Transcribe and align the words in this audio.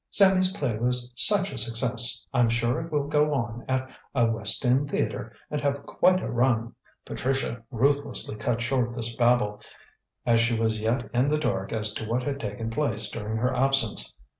"Sammy's 0.09 0.51
play 0.53 0.79
was 0.79 1.11
such 1.15 1.51
a 1.51 1.59
success. 1.59 2.25
I'm 2.33 2.49
sure 2.49 2.81
it 2.81 2.91
will 2.91 3.05
go 3.07 3.35
on 3.35 3.63
at 3.67 3.87
a 4.15 4.25
West 4.25 4.65
End 4.65 4.89
theatre 4.89 5.31
and 5.51 5.61
have 5.61 5.85
quite 5.85 6.23
a 6.23 6.27
run." 6.31 6.73
Patricia 7.05 7.61
ruthlessly 7.69 8.35
cut 8.37 8.61
short 8.63 8.95
this 8.97 9.15
babble, 9.15 9.61
as 10.25 10.39
she 10.39 10.57
was 10.59 10.79
yet 10.79 11.07
in 11.13 11.29
the 11.29 11.37
dark 11.37 11.71
as 11.71 11.93
to 11.93 12.05
what 12.07 12.23
had 12.23 12.39
taken 12.39 12.71
place 12.71 13.11
during 13.11 13.37
her 13.37 13.53
absence. 13.53 14.15